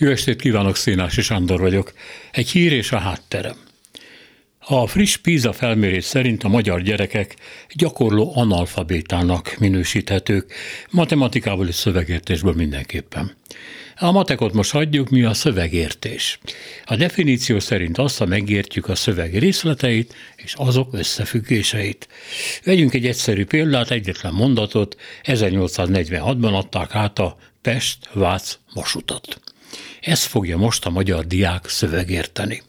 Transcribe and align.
Jó 0.00 0.10
estét 0.10 0.40
kívánok, 0.40 0.76
Szénási 0.76 1.22
Sándor 1.22 1.60
vagyok. 1.60 1.92
Egy 2.30 2.50
hír 2.50 2.72
és 2.72 2.92
a 2.92 2.98
hátterem. 2.98 3.56
A 4.58 4.86
friss 4.86 5.16
PISA 5.16 5.52
felmérés 5.52 6.04
szerint 6.04 6.44
a 6.44 6.48
magyar 6.48 6.82
gyerekek 6.82 7.36
gyakorló 7.74 8.32
analfabétának 8.36 9.56
minősíthetők, 9.58 10.54
matematikából 10.90 11.68
és 11.68 11.74
szövegértésből 11.74 12.52
mindenképpen. 12.54 13.36
A 13.96 14.10
matekot 14.10 14.52
most 14.52 14.70
hagyjuk, 14.70 15.10
mi 15.10 15.22
a 15.22 15.34
szövegértés. 15.34 16.38
A 16.84 16.96
definíció 16.96 17.58
szerint 17.58 17.98
azt, 17.98 18.18
ha 18.18 18.26
megértjük 18.26 18.88
a 18.88 18.94
szöveg 18.94 19.38
részleteit 19.38 20.14
és 20.36 20.54
azok 20.54 20.88
összefüggéseit. 20.92 22.08
Vegyünk 22.64 22.94
egy 22.94 23.06
egyszerű 23.06 23.44
példát, 23.44 23.90
egyetlen 23.90 24.32
mondatot, 24.32 24.96
1846-ban 25.24 26.52
adták 26.52 26.94
át 26.94 27.18
a 27.18 27.36
Pest-Vác 27.62 28.58
vasutat. 28.72 29.40
Ezt 30.00 30.24
fogja 30.24 30.56
most 30.56 30.86
a 30.86 30.90
magyar 30.90 31.26
diák 31.26 31.68
szövegérteni. 31.68 32.62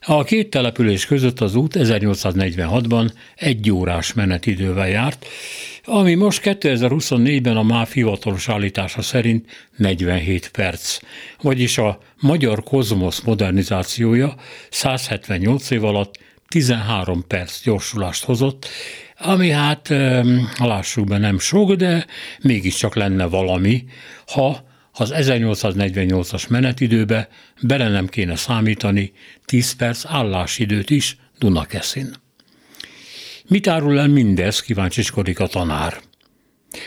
A 0.00 0.22
két 0.24 0.50
település 0.50 1.06
között 1.06 1.40
az 1.40 1.54
út 1.54 1.74
1846-ban 1.78 3.10
egy 3.34 3.70
órás 3.70 4.12
menetidővel 4.12 4.88
járt, 4.88 5.26
ami 5.84 6.14
most 6.14 6.40
2024-ben 6.44 7.56
a 7.56 7.62
MÁV 7.62 7.88
hivatalos 7.88 8.48
állítása 8.48 9.02
szerint 9.02 9.68
47 9.76 10.48
perc, 10.48 10.98
vagyis 11.42 11.78
a 11.78 11.98
magyar 12.20 12.62
kozmosz 12.62 13.20
modernizációja 13.20 14.34
178 14.70 15.70
év 15.70 15.84
alatt 15.84 16.18
13 16.48 17.26
perc 17.26 17.62
gyorsulást 17.62 18.24
hozott, 18.24 18.68
ami 19.18 19.50
hát, 19.50 19.88
lássuk 20.58 21.06
be, 21.06 21.18
nem 21.18 21.38
sok, 21.38 21.72
de 21.72 22.06
mégiscsak 22.40 22.94
lenne 22.94 23.24
valami, 23.24 23.84
ha 24.26 24.68
az 25.00 25.12
1848-as 25.14 26.48
menetidőbe 26.48 27.28
bele 27.62 27.88
nem 27.88 28.06
kéne 28.06 28.36
számítani 28.36 29.12
10 29.44 29.72
perc 29.72 30.04
állásidőt 30.06 30.90
is 30.90 31.16
Dunakeszin. 31.38 32.14
Mit 33.46 33.66
árul 33.66 33.98
el 33.98 34.08
mindez, 34.08 34.60
kíváncsiskodik 34.60 35.40
a 35.40 35.46
tanár. 35.46 36.00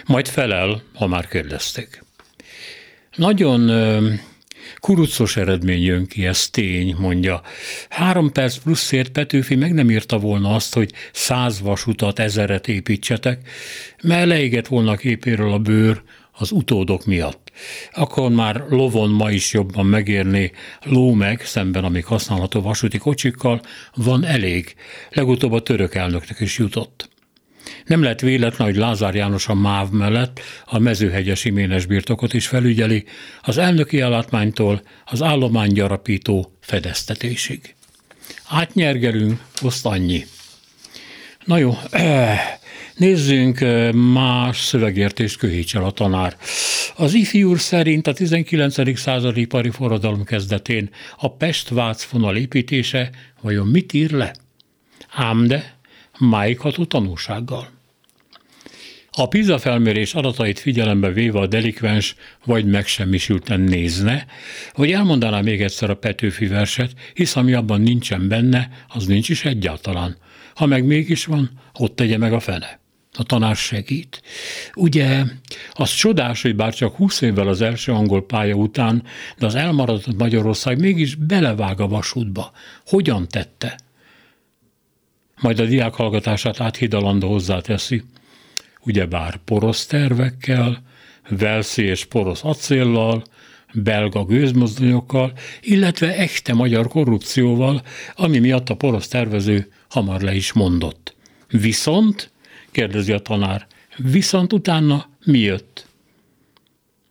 Majd 0.05 0.27
felel, 0.27 0.83
ha 0.93 1.07
már 1.07 1.27
kérdezték. 1.27 2.03
Nagyon 3.15 3.71
kurucos 4.79 5.37
eredmény 5.37 5.83
jön 5.83 6.07
ki, 6.07 6.25
ez 6.25 6.49
tény, 6.49 6.95
mondja. 6.97 7.41
Három 7.89 8.31
perc 8.31 8.57
pluszért 8.57 9.11
Petőfi 9.11 9.55
meg 9.55 9.73
nem 9.73 9.89
írta 9.89 10.17
volna 10.19 10.55
azt, 10.55 10.73
hogy 10.73 10.93
száz 11.11 11.61
vasutat, 11.61 12.19
ezeret 12.19 12.67
építsetek, 12.67 13.49
mert 14.03 14.27
leégett 14.27 14.67
volna 14.67 14.95
képéről 14.95 15.51
a 15.51 15.59
bőr 15.59 16.01
az 16.37 16.51
utódok 16.51 17.05
miatt. 17.05 17.51
Akkor 17.91 18.31
már 18.31 18.65
lovon 18.69 19.09
ma 19.09 19.31
is 19.31 19.53
jobban 19.53 19.85
megérné 19.85 20.51
ló 20.83 21.13
meg, 21.13 21.45
szemben 21.45 21.83
amik 21.83 22.05
használható 22.05 22.61
vasúti 22.61 22.97
kocsikkal, 22.97 23.61
van 23.95 24.25
elég. 24.25 24.75
Legutóbb 25.09 25.51
a 25.51 25.61
török 25.61 25.95
elnöknek 25.95 26.39
is 26.39 26.57
jutott. 26.57 27.11
Nem 27.85 28.03
lett 28.03 28.19
véletlen, 28.19 28.67
hogy 28.67 28.77
Lázár 28.77 29.15
János 29.15 29.47
a 29.47 29.53
MÁV 29.53 29.89
mellett 29.89 30.39
a 30.65 30.79
mezőhegyes 30.79 31.45
iménes 31.45 31.85
birtokot 31.85 32.33
is 32.33 32.47
felügyeli, 32.47 33.05
az 33.41 33.57
elnöki 33.57 34.01
ellátmánytól 34.01 34.81
az 35.05 35.21
állománygyarapító 35.21 36.53
fedeztetésig. 36.59 37.75
Átnyergelünk, 38.47 39.41
oszt 39.61 39.85
annyi. 39.85 40.25
Na 41.45 41.57
jó, 41.57 41.77
nézzünk 42.95 43.59
más 44.13 44.61
szövegértést 44.61 45.37
köhíts 45.37 45.75
el 45.75 45.83
a 45.83 45.91
tanár. 45.91 46.37
Az 46.95 47.13
ifjú 47.13 47.55
szerint 47.55 48.07
a 48.07 48.13
19. 48.13 48.97
századi 48.97 49.41
ipari 49.41 49.69
forradalom 49.69 50.23
kezdetén 50.23 50.89
a 51.17 51.35
Pest-Vác 51.35 52.03
vonal 52.03 52.35
építése 52.35 53.09
vajon 53.41 53.67
mit 53.67 53.93
ír 53.93 54.11
le? 54.11 54.35
Ám 55.09 55.47
de 55.47 55.77
máigható 56.19 56.85
tanúsággal. 56.85 57.71
A 59.15 59.27
PISA 59.27 59.57
felmérés 59.57 60.13
adatait 60.13 60.59
figyelembe 60.59 61.11
véve 61.11 61.39
a 61.39 61.47
delikvens 61.47 62.15
vagy 62.45 62.65
megsemmisülten 62.65 63.59
nézne, 63.59 64.25
hogy 64.71 64.91
elmondaná 64.91 65.41
még 65.41 65.61
egyszer 65.61 65.89
a 65.89 65.95
Petőfi 65.95 66.47
verset, 66.47 66.91
hisz 67.13 67.35
ami 67.35 67.53
abban 67.53 67.81
nincsen 67.81 68.27
benne, 68.27 68.69
az 68.87 69.05
nincs 69.05 69.29
is 69.29 69.45
egyáltalán. 69.45 70.17
Ha 70.55 70.65
meg 70.65 70.85
mégis 70.85 71.25
van, 71.25 71.49
ott 71.73 71.95
tegye 71.95 72.17
meg 72.17 72.33
a 72.33 72.39
fene 72.39 72.81
a 73.13 73.23
tanár 73.23 73.55
segít. 73.55 74.21
Ugye, 74.73 75.23
az 75.71 75.93
csodás, 75.93 76.41
hogy 76.41 76.55
bár 76.55 76.73
csak 76.73 76.95
20 76.95 77.21
évvel 77.21 77.47
az 77.47 77.61
első 77.61 77.91
angol 77.91 78.25
pálya 78.25 78.55
után, 78.55 79.03
de 79.37 79.45
az 79.45 79.55
elmaradott 79.55 80.17
Magyarország 80.17 80.79
mégis 80.79 81.15
belevág 81.15 81.79
a 81.79 81.87
vasútba. 81.87 82.51
Hogyan 82.85 83.27
tette? 83.27 83.79
Majd 85.41 85.59
a 85.59 85.65
diák 85.65 85.93
hallgatását 85.93 86.59
áthidalandó 86.59 87.29
hozzáteszi. 87.29 88.03
Ugyebár 88.79 89.37
porosz 89.45 89.85
tervekkel, 89.85 90.83
velszi 91.29 91.83
és 91.83 92.05
porosz 92.05 92.43
acéllal, 92.43 93.23
belga 93.73 94.25
gőzmozdonyokkal, 94.25 95.33
illetve 95.61 96.15
echte 96.15 96.53
magyar 96.53 96.87
korrupcióval, 96.87 97.81
ami 98.15 98.39
miatt 98.39 98.69
a 98.69 98.75
porosz 98.75 99.07
tervező 99.07 99.71
hamar 99.89 100.21
le 100.21 100.35
is 100.35 100.53
mondott. 100.53 101.15
Viszont 101.49 102.32
kérdezi 102.73 103.11
a 103.11 103.19
tanár. 103.19 103.67
Viszont 103.97 104.53
utána 104.53 105.05
mi 105.25 105.39
jött? 105.39 105.87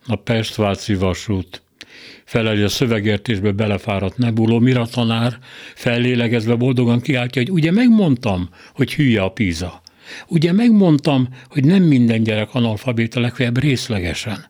A 0.07 0.17
Pest-Váci 0.17 0.95
vasút. 0.95 1.63
Feleli 2.25 2.63
a 2.63 2.69
szövegértésbe 2.69 3.53
belefáradt 3.53 4.17
nebuló, 4.17 4.59
mire 4.59 4.81
a 4.81 4.87
tanár 4.87 5.39
fellélegezve 5.75 6.55
boldogan 6.55 7.01
kiáltja, 7.01 7.43
hogy 7.43 7.51
ugye 7.51 7.71
megmondtam, 7.71 8.49
hogy 8.75 8.95
hülye 8.95 9.23
a 9.23 9.29
píza. 9.29 9.83
Ugye 10.29 10.53
megmondtam, 10.53 11.29
hogy 11.49 11.65
nem 11.65 11.83
minden 11.83 12.23
gyerek 12.23 12.55
analfabéta, 12.55 13.21
legfeljebb 13.21 13.59
részlegesen. 13.59 14.47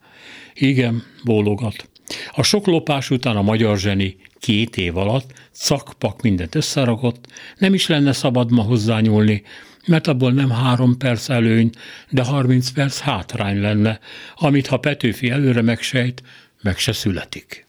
Igen, 0.55 1.03
bólogat. 1.25 1.89
A 2.31 2.43
sok 2.43 2.67
lopás 2.67 3.11
után 3.11 3.37
a 3.37 3.43
magyar 3.43 3.79
zseni 3.79 4.17
két 4.39 4.77
év 4.77 4.97
alatt 4.97 5.33
cakpak 5.53 6.23
mindent 6.23 6.55
összerakott, 6.55 7.27
nem 7.59 7.75
is 7.75 7.87
lenne 7.87 8.13
szabad 8.13 8.51
ma 8.51 8.63
hozzányúlni, 8.63 9.43
mert 9.87 10.07
abból 10.07 10.33
nem 10.33 10.51
három 10.51 10.97
perc 10.97 11.29
előny, 11.29 11.71
de 12.11 12.23
harminc 12.23 12.71
perc 12.71 12.99
hátrány 12.99 13.61
lenne, 13.61 14.01
amit 14.37 14.67
ha 14.67 14.77
Petőfi 14.77 15.31
előre 15.31 15.63
megsejt, 15.63 16.23
meg 16.63 16.79
se 16.79 16.93
születik. 16.93 17.67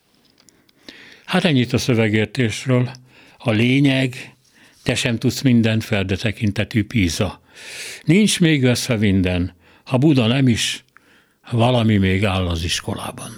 Hát 1.26 1.44
ennyit 1.44 1.74
a 1.74 1.78
szövegértésről. 1.78 2.92
A 3.38 3.52
lényeg, 3.52 4.36
te 4.84 4.96
sem 4.96 5.18
tudsz 5.18 5.42
mindent 5.42 5.84
felde 5.84 6.16
tekintetű 6.16 6.84
píza. 6.84 7.42
Nincs 8.04 8.40
még 8.40 8.62
veszve 8.62 8.96
minden, 8.96 9.56
ha 9.84 9.98
Buda 9.98 10.28
nem 10.28 10.48
is, 10.48 10.84
valami 11.52 11.98
még 11.98 12.26
áll 12.26 12.48
az 12.48 12.64
iskolában. 12.64 13.32